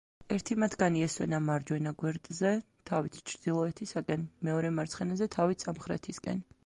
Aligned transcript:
ერთი 0.35 0.55
მათგანი 0.61 1.03
ესვენა 1.07 1.39
მარჯვენა 1.49 1.93
გვერდზე, 2.03 2.53
თავით 2.91 3.19
ჩრდილოეთისაკენ, 3.33 4.25
მეორე 4.49 4.73
მარცხენაზე, 4.79 5.29
თავით 5.37 5.67
სამხრეთისკენ. 5.67 6.43